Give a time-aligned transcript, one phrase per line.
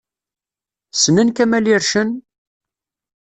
[0.95, 2.09] Ssnen Kamel Ircen?